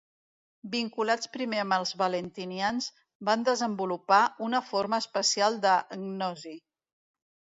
[0.75, 2.87] Vinculats primer amb els valentinians,
[3.29, 5.75] van desenvolupar una forma especial de
[6.07, 6.55] gnosi.